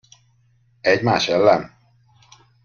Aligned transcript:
Egymás 0.81 1.27
ellen? 1.27 1.75